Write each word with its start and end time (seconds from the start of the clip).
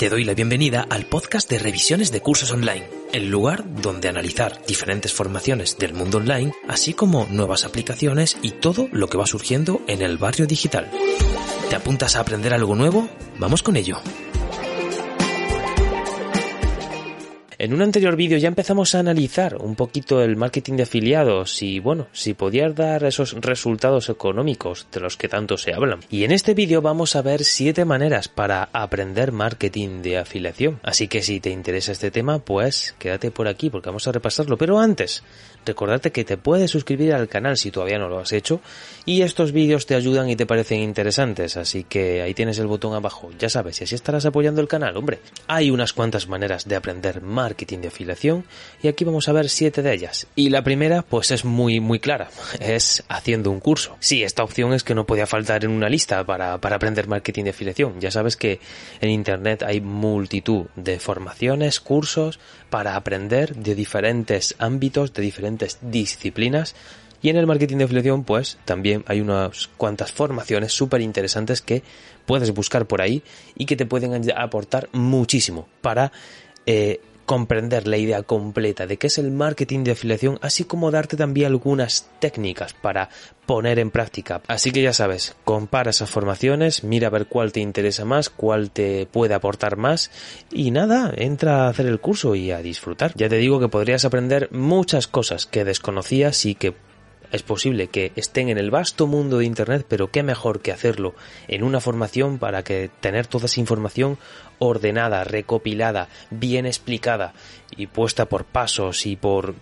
Te 0.00 0.08
doy 0.08 0.24
la 0.24 0.32
bienvenida 0.32 0.86
al 0.88 1.04
podcast 1.04 1.50
de 1.50 1.58
revisiones 1.58 2.10
de 2.10 2.22
cursos 2.22 2.50
online, 2.52 2.88
el 3.12 3.28
lugar 3.28 3.64
donde 3.82 4.08
analizar 4.08 4.64
diferentes 4.66 5.12
formaciones 5.12 5.76
del 5.76 5.92
mundo 5.92 6.16
online, 6.16 6.54
así 6.68 6.94
como 6.94 7.26
nuevas 7.30 7.66
aplicaciones 7.66 8.38
y 8.40 8.52
todo 8.52 8.88
lo 8.92 9.08
que 9.08 9.18
va 9.18 9.26
surgiendo 9.26 9.82
en 9.88 10.00
el 10.00 10.16
barrio 10.16 10.46
digital. 10.46 10.90
¿Te 11.68 11.76
apuntas 11.76 12.16
a 12.16 12.20
aprender 12.20 12.54
algo 12.54 12.74
nuevo? 12.74 13.10
Vamos 13.38 13.62
con 13.62 13.76
ello. 13.76 13.98
En 17.60 17.74
un 17.74 17.82
anterior 17.82 18.16
vídeo 18.16 18.38
ya 18.38 18.48
empezamos 18.48 18.94
a 18.94 19.00
analizar 19.00 19.56
un 19.56 19.74
poquito 19.74 20.22
el 20.22 20.34
marketing 20.34 20.76
de 20.76 20.84
afiliados 20.84 21.62
y 21.62 21.78
bueno, 21.78 22.06
si 22.10 22.32
podías 22.32 22.74
dar 22.74 23.04
esos 23.04 23.34
resultados 23.34 24.08
económicos 24.08 24.86
de 24.90 25.00
los 25.00 25.18
que 25.18 25.28
tanto 25.28 25.58
se 25.58 25.74
hablan. 25.74 26.00
Y 26.08 26.24
en 26.24 26.32
este 26.32 26.54
vídeo 26.54 26.80
vamos 26.80 27.16
a 27.16 27.20
ver 27.20 27.44
7 27.44 27.84
maneras 27.84 28.28
para 28.28 28.70
aprender 28.72 29.30
marketing 29.30 30.00
de 30.00 30.16
afiliación. 30.16 30.80
Así 30.82 31.06
que 31.06 31.20
si 31.22 31.38
te 31.38 31.50
interesa 31.50 31.92
este 31.92 32.10
tema, 32.10 32.38
pues 32.38 32.94
quédate 32.98 33.30
por 33.30 33.46
aquí 33.46 33.68
porque 33.68 33.90
vamos 33.90 34.08
a 34.08 34.12
repasarlo. 34.12 34.56
Pero 34.56 34.78
antes, 34.78 35.22
recordarte 35.66 36.12
que 36.12 36.24
te 36.24 36.38
puedes 36.38 36.70
suscribir 36.70 37.12
al 37.12 37.28
canal 37.28 37.58
si 37.58 37.70
todavía 37.70 37.98
no 37.98 38.08
lo 38.08 38.20
has 38.20 38.32
hecho 38.32 38.62
y 39.04 39.20
estos 39.20 39.52
vídeos 39.52 39.84
te 39.84 39.94
ayudan 39.94 40.30
y 40.30 40.36
te 40.36 40.46
parecen 40.46 40.80
interesantes, 40.80 41.58
así 41.58 41.84
que 41.84 42.22
ahí 42.22 42.32
tienes 42.32 42.58
el 42.58 42.68
botón 42.68 42.94
abajo. 42.94 43.28
Ya 43.38 43.50
sabes, 43.50 43.82
y 43.82 43.84
así 43.84 43.94
estarás 43.94 44.24
apoyando 44.24 44.62
el 44.62 44.68
canal, 44.68 44.96
hombre. 44.96 45.18
Hay 45.46 45.70
unas 45.70 45.92
cuantas 45.92 46.26
maneras 46.26 46.66
de 46.66 46.76
aprender 46.76 47.20
marketing 47.20 47.49
marketing 47.50 47.78
de 47.80 47.88
afiliación 47.88 48.44
y 48.82 48.88
aquí 48.88 49.04
vamos 49.04 49.28
a 49.28 49.32
ver 49.32 49.48
siete 49.48 49.82
de 49.82 49.92
ellas. 49.92 50.28
Y 50.36 50.50
la 50.50 50.62
primera 50.62 51.02
pues 51.02 51.30
es 51.32 51.44
muy 51.44 51.80
muy 51.80 51.98
clara, 51.98 52.30
es 52.60 53.02
haciendo 53.08 53.50
un 53.50 53.60
curso. 53.60 53.96
Sí, 54.00 54.22
esta 54.22 54.44
opción 54.44 54.72
es 54.72 54.84
que 54.84 54.94
no 54.94 55.04
podía 55.06 55.26
faltar 55.26 55.64
en 55.64 55.72
una 55.72 55.88
lista 55.88 56.24
para, 56.24 56.58
para 56.58 56.76
aprender 56.76 57.08
marketing 57.08 57.44
de 57.44 57.50
afiliación. 57.50 58.00
Ya 58.00 58.10
sabes 58.10 58.36
que 58.36 58.60
en 59.00 59.10
internet 59.10 59.64
hay 59.64 59.80
multitud 59.80 60.66
de 60.76 61.00
formaciones, 61.00 61.80
cursos 61.80 62.38
para 62.70 62.94
aprender 62.94 63.56
de 63.56 63.74
diferentes 63.74 64.54
ámbitos, 64.58 65.12
de 65.12 65.22
diferentes 65.22 65.78
disciplinas 65.82 66.74
y 67.22 67.28
en 67.28 67.36
el 67.36 67.46
marketing 67.46 67.78
de 67.78 67.84
afiliación, 67.84 68.24
pues 68.24 68.58
también 68.64 69.04
hay 69.06 69.20
unas 69.20 69.68
cuantas 69.76 70.12
formaciones 70.12 70.72
súper 70.72 71.02
interesantes 71.02 71.60
que 71.60 71.82
puedes 72.24 72.52
buscar 72.52 72.86
por 72.86 73.02
ahí 73.02 73.22
y 73.56 73.66
que 73.66 73.76
te 73.76 73.86
pueden 73.86 74.30
aportar 74.36 74.88
muchísimo 74.92 75.68
para 75.82 76.12
eh, 76.66 77.00
comprender 77.30 77.86
la 77.86 77.96
idea 77.96 78.24
completa 78.24 78.88
de 78.88 78.96
qué 78.96 79.06
es 79.06 79.16
el 79.16 79.30
marketing 79.30 79.84
de 79.84 79.92
afiliación, 79.92 80.40
así 80.42 80.64
como 80.64 80.90
darte 80.90 81.16
también 81.16 81.46
algunas 81.46 82.10
técnicas 82.18 82.72
para 82.74 83.08
poner 83.46 83.78
en 83.78 83.92
práctica. 83.92 84.42
Así 84.48 84.72
que 84.72 84.82
ya 84.82 84.92
sabes, 84.92 85.36
compara 85.44 85.90
esas 85.90 86.10
formaciones, 86.10 86.82
mira 86.82 87.06
a 87.06 87.10
ver 87.10 87.26
cuál 87.26 87.52
te 87.52 87.60
interesa 87.60 88.04
más, 88.04 88.30
cuál 88.30 88.72
te 88.72 89.06
puede 89.06 89.34
aportar 89.34 89.76
más 89.76 90.10
y 90.50 90.72
nada, 90.72 91.12
entra 91.16 91.66
a 91.66 91.68
hacer 91.68 91.86
el 91.86 92.00
curso 92.00 92.34
y 92.34 92.50
a 92.50 92.62
disfrutar. 92.62 93.12
Ya 93.14 93.28
te 93.28 93.36
digo 93.36 93.60
que 93.60 93.68
podrías 93.68 94.04
aprender 94.04 94.48
muchas 94.50 95.06
cosas 95.06 95.46
que 95.46 95.64
desconocías 95.64 96.44
y 96.46 96.56
que 96.56 96.74
es 97.32 97.42
posible 97.42 97.88
que 97.88 98.12
estén 98.16 98.48
en 98.48 98.58
el 98.58 98.70
vasto 98.70 99.06
mundo 99.06 99.38
de 99.38 99.44
Internet, 99.44 99.86
pero 99.88 100.10
qué 100.10 100.22
mejor 100.22 100.60
que 100.60 100.72
hacerlo 100.72 101.14
en 101.48 101.62
una 101.62 101.80
formación 101.80 102.38
para 102.38 102.62
que 102.62 102.90
tener 103.00 103.26
toda 103.26 103.46
esa 103.46 103.60
información 103.60 104.18
ordenada, 104.58 105.24
recopilada, 105.24 106.08
bien 106.30 106.66
explicada 106.66 107.32
y 107.76 107.86
puesta 107.86 108.26
por 108.26 108.44
pasos 108.44 109.06
y 109.06 109.16
por, 109.16 109.54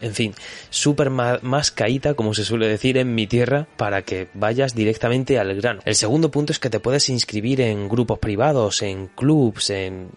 en 0.00 0.14
fin, 0.14 0.34
súper 0.70 1.10
más 1.10 1.70
caída, 1.70 2.14
como 2.14 2.34
se 2.34 2.44
suele 2.44 2.68
decir 2.68 2.98
en 2.98 3.14
mi 3.14 3.26
tierra, 3.26 3.66
para 3.76 4.02
que 4.02 4.28
vayas 4.34 4.74
directamente 4.74 5.38
al 5.38 5.54
grano. 5.54 5.80
El 5.84 5.94
segundo 5.94 6.30
punto 6.30 6.52
es 6.52 6.58
que 6.58 6.70
te 6.70 6.80
puedes 6.80 7.08
inscribir 7.08 7.60
en 7.60 7.88
grupos 7.88 8.18
privados, 8.18 8.82
en 8.82 9.06
clubs, 9.08 9.70
en 9.70 10.10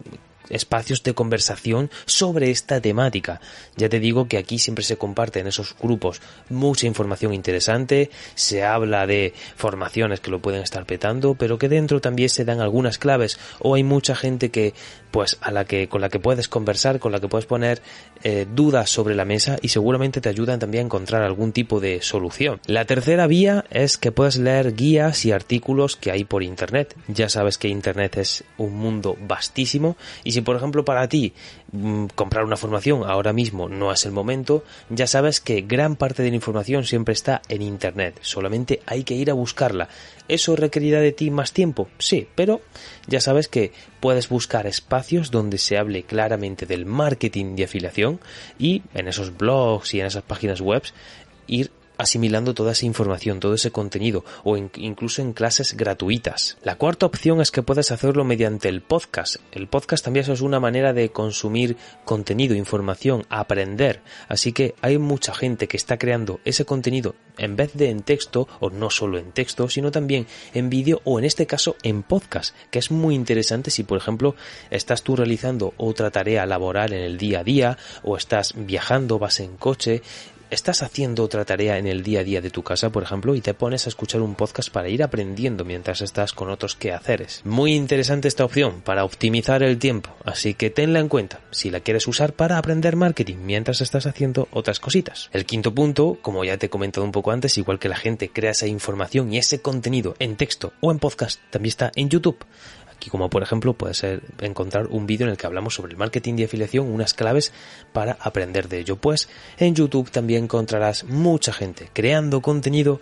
espacios 0.50 1.02
de 1.02 1.14
conversación 1.14 1.90
sobre 2.06 2.50
esta 2.50 2.80
temática. 2.80 3.40
Ya 3.76 3.88
te 3.88 4.00
digo 4.00 4.28
que 4.28 4.38
aquí 4.38 4.58
siempre 4.58 4.84
se 4.84 4.96
comparte 4.96 5.40
en 5.40 5.46
esos 5.46 5.74
grupos 5.80 6.20
mucha 6.48 6.86
información 6.86 7.34
interesante, 7.34 8.10
se 8.34 8.64
habla 8.64 9.06
de 9.06 9.34
formaciones 9.56 10.20
que 10.20 10.30
lo 10.30 10.40
pueden 10.40 10.62
estar 10.62 10.86
petando, 10.86 11.34
pero 11.34 11.58
que 11.58 11.68
dentro 11.68 12.00
también 12.00 12.28
se 12.28 12.44
dan 12.44 12.60
algunas 12.60 12.98
claves 12.98 13.38
o 13.60 13.74
hay 13.74 13.82
mucha 13.82 14.14
gente 14.14 14.50
que 14.50 14.74
pues 15.10 15.38
a 15.40 15.50
la 15.50 15.64
que 15.64 15.88
con 15.88 16.00
la 16.00 16.08
que 16.10 16.18
puedes 16.18 16.48
conversar, 16.48 16.98
con 16.98 17.12
la 17.12 17.20
que 17.20 17.28
puedes 17.28 17.46
poner 17.46 17.80
eh, 18.22 18.46
dudas 18.52 18.90
sobre 18.90 19.14
la 19.14 19.24
mesa 19.24 19.56
y 19.62 19.68
seguramente 19.68 20.20
te 20.20 20.28
ayudan 20.28 20.58
también 20.58 20.82
a 20.82 20.86
encontrar 20.86 21.22
algún 21.22 21.52
tipo 21.52 21.80
de 21.80 22.02
solución. 22.02 22.60
La 22.66 22.84
tercera 22.84 23.26
vía 23.26 23.64
es 23.70 23.96
que 23.96 24.12
puedes 24.12 24.36
leer 24.36 24.74
guías 24.74 25.24
y 25.24 25.32
artículos 25.32 25.96
que 25.96 26.10
hay 26.10 26.24
por 26.24 26.42
internet. 26.42 26.94
Ya 27.08 27.28
sabes 27.28 27.56
que 27.56 27.68
internet 27.68 28.18
es 28.18 28.44
un 28.58 28.74
mundo 28.74 29.16
vastísimo 29.20 29.96
y 30.22 30.32
si 30.36 30.42
por 30.42 30.54
ejemplo 30.56 30.84
para 30.84 31.08
ti 31.08 31.32
mm, 31.72 32.08
comprar 32.14 32.44
una 32.44 32.58
formación 32.58 33.04
ahora 33.04 33.32
mismo 33.32 33.70
no 33.70 33.90
es 33.90 34.04
el 34.04 34.12
momento, 34.12 34.64
ya 34.90 35.06
sabes 35.06 35.40
que 35.40 35.62
gran 35.62 35.96
parte 35.96 36.22
de 36.22 36.28
la 36.28 36.36
información 36.36 36.84
siempre 36.84 37.14
está 37.14 37.40
en 37.48 37.62
Internet, 37.62 38.18
solamente 38.20 38.82
hay 38.84 39.02
que 39.02 39.14
ir 39.14 39.30
a 39.30 39.34
buscarla. 39.34 39.88
¿Eso 40.28 40.54
requerirá 40.54 41.00
de 41.00 41.12
ti 41.12 41.30
más 41.30 41.54
tiempo? 41.54 41.88
Sí, 41.98 42.28
pero 42.34 42.60
ya 43.06 43.22
sabes 43.22 43.48
que 43.48 43.72
puedes 44.00 44.28
buscar 44.28 44.66
espacios 44.66 45.30
donde 45.30 45.56
se 45.56 45.78
hable 45.78 46.02
claramente 46.02 46.66
del 46.66 46.84
marketing 46.84 47.56
de 47.56 47.64
afiliación 47.64 48.20
y 48.58 48.82
en 48.92 49.08
esos 49.08 49.38
blogs 49.38 49.94
y 49.94 50.00
en 50.00 50.06
esas 50.06 50.24
páginas 50.24 50.60
web 50.60 50.82
ir 51.46 51.70
asimilando 51.98 52.54
toda 52.54 52.72
esa 52.72 52.86
información, 52.86 53.40
todo 53.40 53.54
ese 53.54 53.70
contenido 53.70 54.24
o 54.44 54.56
incluso 54.56 55.22
en 55.22 55.32
clases 55.32 55.76
gratuitas. 55.76 56.58
La 56.62 56.76
cuarta 56.76 57.06
opción 57.06 57.40
es 57.40 57.50
que 57.50 57.62
puedes 57.62 57.90
hacerlo 57.90 58.24
mediante 58.24 58.68
el 58.68 58.82
podcast. 58.82 59.36
El 59.52 59.68
podcast 59.68 60.04
también 60.04 60.30
es 60.30 60.40
una 60.40 60.60
manera 60.60 60.92
de 60.92 61.10
consumir 61.10 61.76
contenido, 62.04 62.54
información, 62.54 63.24
aprender. 63.28 64.02
Así 64.28 64.52
que 64.52 64.74
hay 64.82 64.98
mucha 64.98 65.34
gente 65.34 65.68
que 65.68 65.76
está 65.76 65.98
creando 65.98 66.40
ese 66.44 66.64
contenido 66.64 67.14
en 67.38 67.56
vez 67.56 67.74
de 67.74 67.90
en 67.90 68.02
texto 68.02 68.48
o 68.60 68.70
no 68.70 68.90
solo 68.90 69.18
en 69.18 69.32
texto, 69.32 69.68
sino 69.68 69.90
también 69.90 70.26
en 70.54 70.70
vídeo 70.70 71.00
o 71.04 71.18
en 71.18 71.24
este 71.24 71.46
caso 71.46 71.76
en 71.82 72.02
podcast, 72.02 72.54
que 72.70 72.78
es 72.78 72.90
muy 72.90 73.14
interesante 73.14 73.70
si 73.70 73.82
por 73.82 73.98
ejemplo 73.98 74.34
estás 74.70 75.02
tú 75.02 75.16
realizando 75.16 75.74
otra 75.76 76.10
tarea 76.10 76.46
laboral 76.46 76.92
en 76.92 77.02
el 77.02 77.18
día 77.18 77.40
a 77.40 77.44
día 77.44 77.78
o 78.02 78.16
estás 78.16 78.54
viajando, 78.56 79.18
vas 79.18 79.40
en 79.40 79.56
coche, 79.56 80.02
estás 80.50 80.82
haciendo 80.82 81.22
otra 81.24 81.44
tarea 81.44 81.78
en 81.78 81.86
el 81.86 82.02
día 82.02 82.20
a 82.20 82.24
día 82.24 82.40
de 82.40 82.50
tu 82.50 82.62
casa, 82.62 82.90
por 82.90 83.02
ejemplo, 83.02 83.34
y 83.34 83.40
te 83.40 83.54
pones 83.54 83.86
a 83.86 83.88
escuchar 83.88 84.20
un 84.20 84.34
podcast 84.34 84.70
para 84.70 84.88
ir 84.88 85.02
aprendiendo 85.02 85.64
mientras 85.64 86.00
estás 86.00 86.32
con 86.32 86.50
otros 86.50 86.76
quehaceres. 86.76 87.42
Muy 87.44 87.74
interesante 87.74 88.28
esta 88.28 88.44
opción 88.44 88.80
para 88.82 89.04
optimizar 89.04 89.62
el 89.62 89.78
tiempo, 89.78 90.10
así 90.24 90.54
que 90.54 90.70
tenla 90.70 91.00
en 91.00 91.08
cuenta 91.08 91.40
si 91.50 91.70
la 91.70 91.80
quieres 91.80 92.06
usar 92.06 92.32
para 92.32 92.58
aprender 92.58 92.96
marketing 92.96 93.38
mientras 93.40 93.80
estás 93.80 94.06
haciendo 94.06 94.48
otras 94.50 94.80
cositas. 94.80 95.30
El 95.32 95.46
quinto 95.46 95.74
punto, 95.74 96.18
como 96.22 96.44
ya 96.44 96.56
te 96.56 96.66
he 96.66 96.70
comentado 96.70 97.04
un 97.04 97.12
poco 97.12 97.30
antes, 97.32 97.58
igual 97.58 97.78
que 97.78 97.88
la 97.88 97.96
gente 97.96 98.30
crea 98.30 98.52
esa 98.52 98.66
información 98.66 99.32
y 99.32 99.38
ese 99.38 99.60
contenido 99.60 100.14
en 100.18 100.36
texto 100.36 100.72
o 100.80 100.90
en 100.90 100.98
podcast, 100.98 101.40
también 101.50 101.70
está 101.70 101.92
en 101.94 102.08
YouTube. 102.08 102.38
Aquí 102.96 103.10
como 103.10 103.28
por 103.28 103.42
ejemplo 103.42 103.74
puede 103.74 103.94
ser 103.94 104.22
encontrar 104.40 104.86
un 104.86 105.06
vídeo 105.06 105.26
en 105.26 105.30
el 105.32 105.36
que 105.36 105.46
hablamos 105.46 105.74
sobre 105.74 105.92
el 105.92 105.98
marketing 105.98 106.34
de 106.34 106.44
afiliación, 106.44 106.90
unas 106.90 107.14
claves 107.14 107.52
para 107.92 108.16
aprender 108.20 108.68
de 108.68 108.80
ello. 108.80 108.96
Pues 108.96 109.28
en 109.58 109.74
YouTube 109.74 110.10
también 110.10 110.44
encontrarás 110.44 111.04
mucha 111.04 111.52
gente 111.52 111.90
creando 111.92 112.40
contenido 112.40 113.00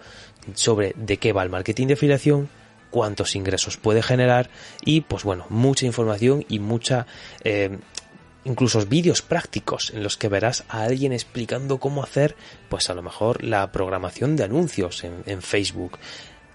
sobre 0.55 0.95
de 0.97 1.17
qué 1.19 1.33
va 1.33 1.43
el 1.43 1.51
marketing 1.51 1.87
de 1.87 1.95
afiliación, 1.95 2.49
cuántos 2.91 3.37
ingresos 3.37 3.77
puede 3.77 4.03
generar 4.03 4.51
y 4.85 5.03
pues 5.03 5.25
bueno, 5.25 5.47
mucha 5.49 5.87
información 5.87 6.45
y 6.49 6.59
mucha... 6.59 7.07
Eh, 7.43 7.79
incluso 8.47 8.85
vídeos 8.85 9.23
prácticos 9.23 9.91
en 9.95 10.03
los 10.03 10.19
que 10.19 10.29
verás 10.29 10.65
a 10.69 10.83
alguien 10.83 11.15
explicando 11.15 11.79
cómo 11.79 12.03
hacer, 12.03 12.37
pues 12.69 12.91
a 12.91 12.95
lo 12.95 13.01
mejor 13.01 13.43
la 13.43 13.73
programación 13.73 14.37
de 14.37 14.45
anuncios 14.45 15.03
en, 15.03 15.23
en 15.25 15.41
Facebook. 15.41 15.99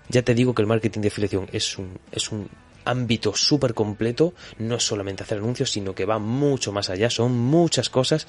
Ya 0.08 0.22
te 0.22 0.36
digo 0.36 0.54
que 0.54 0.62
el 0.62 0.68
marketing 0.68 1.02
de 1.02 1.08
afiliación 1.08 1.50
es 1.52 1.80
un, 1.80 2.00
es 2.12 2.32
un 2.32 2.48
ámbito 2.86 3.36
súper 3.36 3.74
completo, 3.74 4.34
no 4.58 4.76
es 4.76 4.84
solamente 4.84 5.24
hacer 5.24 5.40
anuncios, 5.40 5.72
sino 5.72 5.96
que 5.96 6.06
va 6.06 6.20
mucho 6.20 6.72
más 6.72 6.90
allá, 6.90 7.10
son 7.10 7.38
muchas 7.38 7.90
cosas 7.90 8.28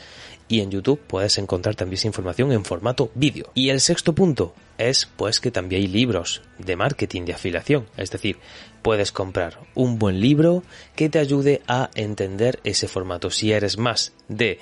y 0.48 0.60
en 0.60 0.70
YouTube 0.70 1.00
puedes 1.06 1.38
encontrar 1.38 1.74
también 1.74 1.98
esa 1.98 2.08
información 2.08 2.52
en 2.52 2.64
formato 2.64 3.10
vídeo. 3.14 3.50
Y 3.54 3.70
el 3.70 3.80
sexto 3.80 4.14
punto 4.14 4.54
es 4.78 5.08
pues 5.16 5.40
que 5.40 5.50
también 5.50 5.82
hay 5.82 5.88
libros 5.88 6.42
de 6.58 6.76
marketing 6.76 7.24
de 7.24 7.34
afiliación, 7.34 7.86
es 7.96 8.10
decir, 8.10 8.38
puedes 8.82 9.12
comprar 9.12 9.58
un 9.74 9.98
buen 9.98 10.20
libro 10.20 10.62
que 10.96 11.08
te 11.08 11.18
ayude 11.18 11.62
a 11.66 11.90
entender 11.94 12.60
ese 12.64 12.88
formato. 12.88 13.30
Si 13.30 13.52
eres 13.52 13.78
más 13.78 14.12
de 14.28 14.58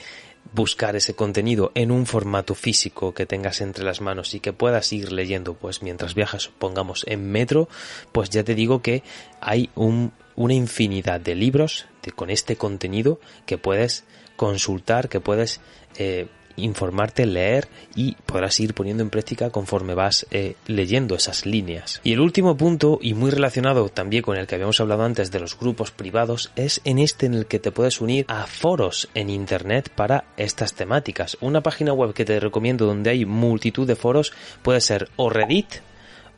buscar 0.53 0.97
ese 0.97 1.15
contenido 1.15 1.73
en 1.75 1.91
un 1.91 2.07
formato 2.07 2.55
físico 2.55 3.15
que 3.15 3.27
tengas 3.27 3.61
entre 3.61 3.85
las 3.85 4.01
manos 4.01 4.35
y 4.35 4.41
que 4.41 4.53
puedas 4.53 4.93
ir 4.93 5.13
leyendo 5.13 5.55
pues 5.55 5.83
mientras 5.83 6.15
viajas 6.15 6.51
pongamos 6.59 7.05
en 7.07 7.31
metro 7.31 7.69
pues 8.13 8.31
ya 8.31 8.45
te 8.45 8.55
digo 8.55 8.81
que 8.83 9.03
hay 9.41 9.71
una 9.75 10.55
infinidad 10.55 11.21
de 11.21 11.35
libros 11.35 11.87
con 12.15 12.31
este 12.31 12.57
contenido 12.57 13.21
que 13.45 13.59
puedes 13.59 14.05
consultar 14.37 15.09
que 15.09 15.21
puedes 15.21 15.61
eh, 15.99 16.29
informarte, 16.59 17.27
leer 17.27 17.69
y 17.95 18.17
podrás 18.27 18.59
ir 18.61 18.75
poniendo 18.75 19.03
en 19.03 19.11
práctica 19.11 19.51
conforme 19.51 19.95
vas 19.95 20.27
eh, 20.31 20.55
leyendo 20.67 21.15
esas 21.15 21.47
líneas. 21.47 22.01
Y 22.05 22.13
el 22.13 22.21
último 22.21 22.57
punto, 22.57 22.99
y 23.01 23.15
muy 23.15 23.31
relacionado 23.31 23.89
también 23.89 24.23
con 24.23 24.37
el 24.37 24.47
que 24.47 24.55
habíamos 24.55 24.81
hablado 24.81 25.05
antes 25.05 25.31
de 25.31 25.41
los 25.41 25.59
grupos 25.59 25.91
privados, 25.91 26.51
es 26.57 26.81
en 26.85 26.99
este 26.99 27.27
en 27.27 27.35
el 27.35 27.47
que 27.47 27.59
te 27.59 27.73
puedes 27.73 28.01
unir 28.01 28.25
a 28.29 28.47
foros 28.47 29.09
en 29.15 29.31
Internet 29.31 29.91
para 29.95 30.25
estas 30.37 30.75
temáticas. 30.75 31.37
Una 31.41 31.63
página 31.63 31.93
web 31.93 32.13
que 32.13 32.25
te 32.25 32.41
recomiendo 32.41 32.87
donde 32.87 33.11
hay 33.11 33.25
multitud 33.25 33.87
de 33.87 33.97
foros 33.97 34.33
puede 34.63 34.81
ser 34.81 35.09
o 35.17 35.31
Reddit, 35.31 35.81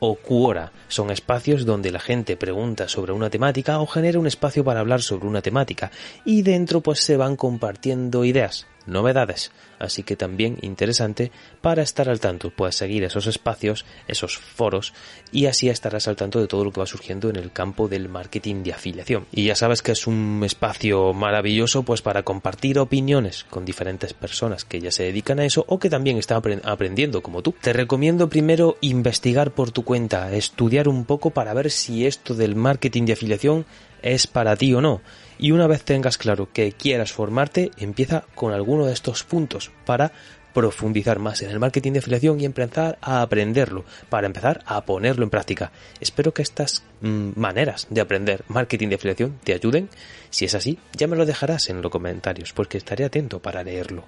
o 0.00 0.16
Quora. 0.16 0.73
Son 0.88 1.11
espacios 1.11 1.64
donde 1.64 1.93
la 1.93 2.00
gente 2.00 2.37
pregunta 2.37 2.88
sobre 2.88 3.12
una 3.12 3.31
temática 3.31 3.78
o 3.81 3.87
genera 3.87 4.19
un 4.19 4.26
espacio 4.26 4.64
para 4.64 4.81
hablar 4.81 5.02
sobre 5.02 5.28
una 5.28 5.43
temática 5.43 5.90
y 6.25 6.43
dentro 6.43 6.81
pues 6.81 7.00
se 7.00 7.16
van 7.16 7.37
compartiendo 7.37 8.25
ideas 8.25 8.66
novedades, 8.86 9.52
así 9.78 10.02
que 10.02 10.16
también 10.16 10.58
interesante 10.62 11.30
para 11.60 11.82
estar 11.82 12.08
al 12.08 12.20
tanto. 12.20 12.50
Puedes 12.50 12.76
seguir 12.76 13.04
esos 13.04 13.26
espacios, 13.26 13.84
esos 14.08 14.36
foros 14.36 14.92
y 15.32 15.46
así 15.46 15.68
estarás 15.68 16.08
al 16.08 16.16
tanto 16.16 16.40
de 16.40 16.48
todo 16.48 16.64
lo 16.64 16.72
que 16.72 16.80
va 16.80 16.86
surgiendo 16.86 17.30
en 17.30 17.36
el 17.36 17.52
campo 17.52 17.88
del 17.88 18.08
marketing 18.08 18.62
de 18.62 18.72
afiliación. 18.72 19.26
Y 19.32 19.44
ya 19.44 19.54
sabes 19.54 19.82
que 19.82 19.92
es 19.92 20.06
un 20.06 20.42
espacio 20.44 21.12
maravilloso 21.12 21.82
pues 21.82 22.02
para 22.02 22.22
compartir 22.22 22.78
opiniones 22.78 23.44
con 23.44 23.64
diferentes 23.64 24.14
personas 24.14 24.64
que 24.64 24.80
ya 24.80 24.90
se 24.90 25.04
dedican 25.04 25.38
a 25.40 25.44
eso 25.44 25.64
o 25.68 25.78
que 25.78 25.90
también 25.90 26.18
están 26.18 26.42
aprendiendo 26.64 27.22
como 27.22 27.42
tú. 27.42 27.54
Te 27.60 27.72
recomiendo 27.72 28.28
primero 28.28 28.76
investigar 28.80 29.52
por 29.52 29.70
tu 29.70 29.84
cuenta, 29.84 30.34
estudiar 30.34 30.88
un 30.88 31.04
poco 31.04 31.30
para 31.30 31.54
ver 31.54 31.70
si 31.70 32.06
esto 32.06 32.34
del 32.34 32.56
marketing 32.56 33.04
de 33.06 33.12
afiliación 33.12 33.66
es 34.02 34.26
para 34.26 34.56
ti 34.56 34.73
o 34.75 34.81
no. 34.81 35.00
Y 35.38 35.52
una 35.52 35.67
vez 35.67 35.85
tengas 35.85 36.19
claro 36.19 36.50
que 36.52 36.73
quieras 36.73 37.12
formarte, 37.12 37.70
empieza 37.79 38.25
con 38.35 38.52
alguno 38.52 38.87
de 38.87 38.93
estos 38.93 39.25
puntos 39.25 39.70
para 39.87 40.12
profundizar 40.52 41.19
más 41.19 41.43
en 41.43 41.50
el 41.50 41.61
marketing 41.61 41.93
de 41.93 42.00
afiliación 42.00 42.41
y 42.41 42.44
empezar 42.44 42.99
a 43.00 43.23
aprenderlo, 43.23 43.85
para 44.08 44.26
empezar 44.26 44.62
a 44.67 44.85
ponerlo 44.85 45.25
en 45.25 45.31
práctica. 45.31 45.73
Espero 46.00 46.35
que 46.35 46.43
estas 46.43 46.82
mm, 47.00 47.31
maneras 47.37 47.87
de 47.91 48.00
aprender 48.00 48.44
marketing 48.49 48.88
de 48.88 48.97
afiliación 48.97 49.38
te 49.44 49.55
ayuden. 49.55 49.88
Si 50.31 50.44
es 50.44 50.55
así, 50.55 50.79
ya 50.97 51.06
me 51.06 51.17
lo 51.17 51.26
dejarás 51.26 51.70
en 51.70 51.82
los 51.82 51.91
comentarios, 51.91 52.52
porque 52.52 52.79
estaré 52.79 53.05
atento 53.05 53.41
para 53.41 53.62
leerlo. 53.62 54.05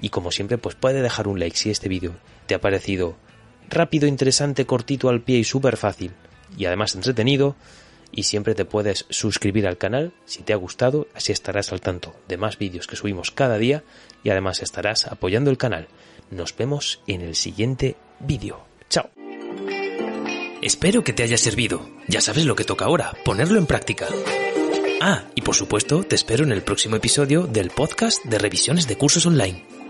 Y 0.00 0.10
como 0.10 0.30
siempre, 0.30 0.58
pues 0.58 0.74
puede 0.74 1.02
dejar 1.02 1.28
un 1.28 1.38
like 1.38 1.56
si 1.56 1.70
este 1.70 1.88
vídeo 1.88 2.14
te 2.46 2.54
ha 2.54 2.60
parecido 2.60 3.16
rápido, 3.68 4.06
interesante, 4.06 4.66
cortito 4.66 5.08
al 5.08 5.22
pie 5.22 5.38
y 5.38 5.44
súper 5.44 5.76
fácil, 5.76 6.12
y 6.56 6.66
además 6.66 6.94
entretenido 6.94 7.56
y 8.14 8.24
siempre 8.24 8.54
te 8.54 8.64
puedes 8.64 9.06
suscribir 9.10 9.66
al 9.66 9.78
canal 9.78 10.12
si 10.24 10.42
te 10.42 10.52
ha 10.52 10.56
gustado, 10.56 11.08
así 11.14 11.32
estarás 11.32 11.72
al 11.72 11.80
tanto 11.80 12.14
de 12.28 12.36
más 12.36 12.58
vídeos 12.58 12.86
que 12.86 12.96
subimos 12.96 13.30
cada 13.30 13.58
día 13.58 13.84
y 14.22 14.30
además 14.30 14.62
estarás 14.62 15.06
apoyando 15.06 15.50
el 15.50 15.58
canal. 15.58 15.88
Nos 16.30 16.56
vemos 16.56 17.00
en 17.06 17.20
el 17.20 17.34
siguiente 17.34 17.96
vídeo. 18.20 18.64
Chao. 18.88 19.10
Espero 20.62 21.04
que 21.04 21.12
te 21.12 21.22
haya 21.22 21.36
servido. 21.36 21.88
Ya 22.08 22.20
sabes 22.20 22.46
lo 22.46 22.56
que 22.56 22.64
toca 22.64 22.86
ahora, 22.86 23.12
ponerlo 23.24 23.58
en 23.58 23.66
práctica. 23.66 24.06
Ah, 25.00 25.24
y 25.34 25.42
por 25.42 25.54
supuesto, 25.54 26.02
te 26.04 26.14
espero 26.14 26.44
en 26.44 26.52
el 26.52 26.62
próximo 26.62 26.96
episodio 26.96 27.46
del 27.46 27.70
podcast 27.70 28.24
de 28.24 28.38
revisiones 28.38 28.88
de 28.88 28.96
cursos 28.96 29.26
online. 29.26 29.83